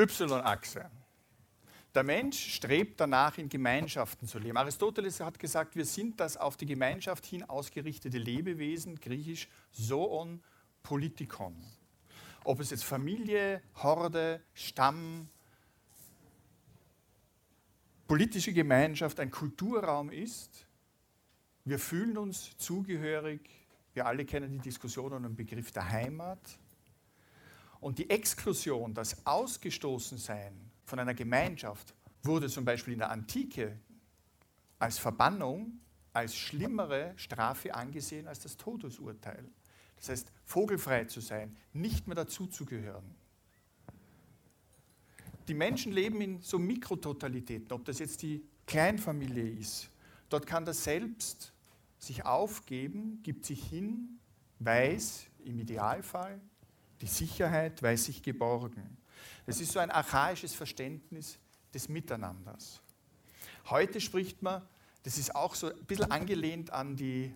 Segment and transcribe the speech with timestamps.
[0.00, 0.90] Y-Achse.
[1.94, 4.56] Der Mensch strebt danach, in Gemeinschaften zu leben.
[4.56, 10.40] Aristoteles hat gesagt, wir sind das auf die Gemeinschaft hin ausgerichtete Lebewesen, griechisch zoon
[10.82, 11.54] politikon.
[12.44, 15.28] Ob es jetzt Familie, Horde, Stamm,
[18.06, 20.66] politische Gemeinschaft, ein Kulturraum ist,
[21.64, 23.50] wir fühlen uns zugehörig.
[23.92, 26.40] Wir alle kennen die Diskussion um den Begriff der Heimat.
[27.80, 30.52] Und die Exklusion, das Ausgestoßensein
[30.84, 33.78] von einer Gemeinschaft wurde zum Beispiel in der Antike
[34.78, 35.80] als Verbannung,
[36.12, 39.48] als schlimmere Strafe angesehen als das Todesurteil.
[39.96, 43.14] Das heißt, vogelfrei zu sein, nicht mehr dazuzugehören.
[45.48, 49.90] Die Menschen leben in so Mikrototalitäten, ob das jetzt die Kleinfamilie ist.
[50.28, 51.52] Dort kann das Selbst
[51.98, 54.20] sich aufgeben, gibt sich hin,
[54.58, 56.40] weiß im Idealfall
[57.00, 58.98] die Sicherheit, weiß sich geborgen.
[59.46, 61.38] Es ist so ein archaisches Verständnis
[61.72, 62.80] des Miteinanders.
[63.68, 64.62] Heute spricht man,
[65.02, 67.34] das ist auch so ein bisschen angelehnt an die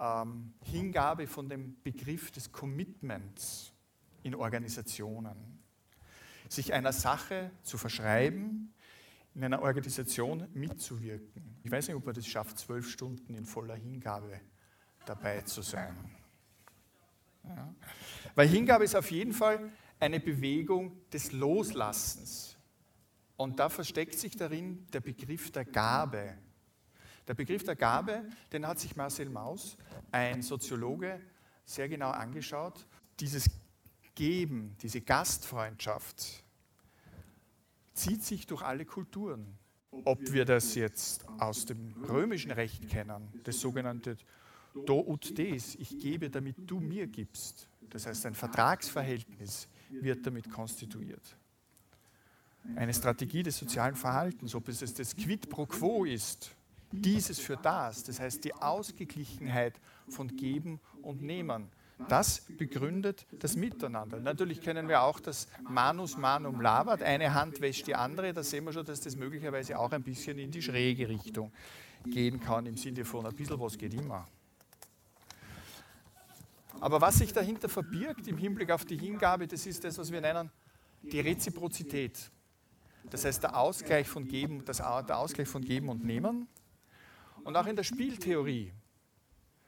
[0.00, 3.72] ähm, Hingabe von dem Begriff des Commitments
[4.22, 5.58] in Organisationen.
[6.48, 8.72] Sich einer Sache zu verschreiben,
[9.34, 11.60] in einer Organisation mitzuwirken.
[11.62, 14.40] Ich weiß nicht, ob man das schafft, zwölf Stunden in voller Hingabe
[15.04, 15.94] dabei zu sein.
[17.48, 17.74] Ja.
[18.34, 22.56] Weil Hingabe ist auf jeden Fall eine Bewegung des Loslassens.
[23.36, 26.36] Und da versteckt sich darin der Begriff der Gabe.
[27.26, 29.76] Der Begriff der Gabe, den hat sich Marcel Maus,
[30.10, 31.20] ein Soziologe,
[31.64, 32.86] sehr genau angeschaut.
[33.20, 33.50] Dieses
[34.14, 36.42] Geben, diese Gastfreundschaft
[37.92, 39.58] zieht sich durch alle Kulturen.
[40.04, 44.16] Ob wir das jetzt aus dem römischen Recht kennen, das sogenannte
[44.74, 47.68] Do ut des, ich gebe, damit du mir gibst.
[47.90, 51.36] Das heißt ein Vertragsverhältnis wird damit konstituiert.
[52.76, 56.54] Eine Strategie des sozialen Verhaltens, ob es das Quid pro quo ist,
[56.92, 61.70] dieses für das, das heißt die Ausgeglichenheit von Geben und Nehmen,
[62.08, 64.20] das begründet das Miteinander.
[64.20, 68.64] Natürlich kennen wir auch das Manus Manum Labat, eine Hand wäscht die andere, da sehen
[68.64, 71.52] wir schon, dass das möglicherweise auch ein bisschen in die schräge Richtung
[72.06, 74.26] gehen kann, im Sinne von ein bisschen was geht immer.
[76.80, 80.20] Aber was sich dahinter verbirgt im Hinblick auf die Hingabe, das ist das, was wir
[80.20, 80.50] nennen
[81.02, 82.30] die Reziprozität.
[83.10, 86.48] Das heißt der Ausgleich von Geben, das, der Ausgleich von Geben und Nehmen.
[87.44, 88.72] Und auch in der Spieltheorie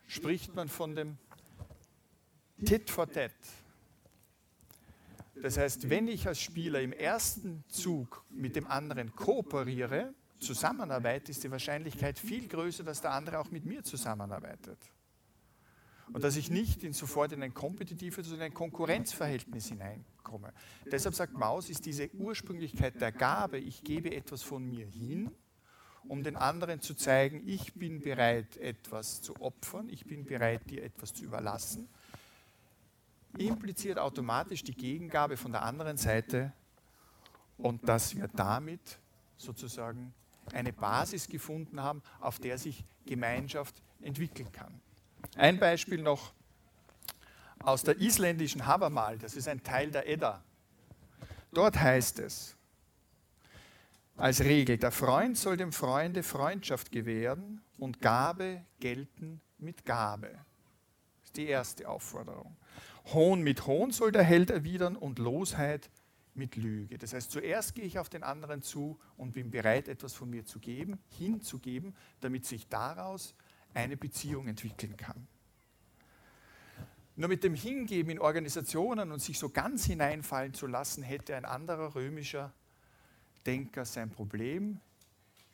[0.07, 1.19] spricht man von dem
[2.65, 3.33] Tit for Tat.
[5.41, 11.43] Das heißt, wenn ich als Spieler im ersten Zug mit dem anderen kooperiere, zusammenarbeite, ist
[11.45, 14.79] die Wahrscheinlichkeit viel größer, dass der andere auch mit mir zusammenarbeitet
[16.13, 20.53] und dass ich nicht in sofort in ein kompetitives, sondern in ein Konkurrenzverhältnis hineinkomme.
[20.91, 25.31] Deshalb sagt Maus, ist diese Ursprünglichkeit der Gabe, ich gebe etwas von mir hin,
[26.09, 30.83] um den anderen zu zeigen, ich bin bereit, etwas zu opfern, ich bin bereit, dir
[30.83, 31.89] etwas zu überlassen,
[33.39, 36.53] impliziert automatisch die Gegengabe von der anderen Seite
[37.59, 38.99] und dass wir damit
[39.37, 40.13] sozusagen
[40.53, 44.81] eine Basis gefunden haben, auf der sich Gemeinschaft entwickeln kann.
[45.37, 46.33] Ein Beispiel noch
[47.63, 50.43] aus der isländischen Havamal, das ist ein Teil der Edda.
[51.53, 52.57] Dort heißt es
[54.21, 60.29] als Regel, der Freund soll dem Freunde Freundschaft gewähren und Gabe gelten mit Gabe.
[60.29, 62.55] Das ist die erste Aufforderung.
[63.15, 65.89] Hohn mit Hohn soll der Held erwidern und Losheit
[66.35, 66.99] mit Lüge.
[66.99, 70.45] Das heißt, zuerst gehe ich auf den anderen zu und bin bereit, etwas von mir
[70.45, 73.35] zu geben, hinzugeben, damit sich daraus
[73.75, 75.27] eine Beziehung entwickeln kann.
[77.17, 81.45] Nur mit dem Hingeben in Organisationen und sich so ganz hineinfallen zu lassen, hätte ein
[81.45, 82.53] anderer römischer
[83.47, 84.81] Denker sein Problem,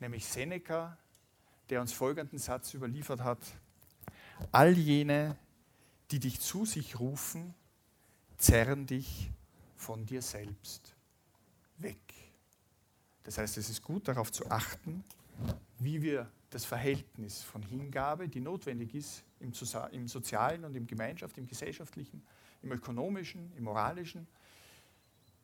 [0.01, 0.97] nämlich Seneca,
[1.71, 3.39] der uns folgenden Satz überliefert hat.
[4.53, 5.37] All jene,
[6.11, 7.55] die dich zu sich rufen,
[8.37, 9.31] zerren dich
[9.77, 10.95] von dir selbst
[11.79, 11.99] weg.
[13.25, 15.03] Das heißt, es ist gut darauf zu achten,
[15.79, 19.53] wie wir das Verhältnis von Hingabe, die notwendig ist im,
[19.93, 22.23] im sozialen und im Gemeinschaft, im gesellschaftlichen,
[22.63, 24.27] im ökonomischen, im moralischen,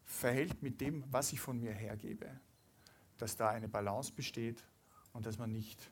[0.06, 2.40] verhält mit dem, was ich von mir hergebe.
[3.18, 4.64] Dass da eine Balance besteht
[5.12, 5.90] und dass man nicht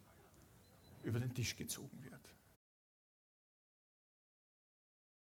[1.03, 2.35] über den Tisch gezogen wird.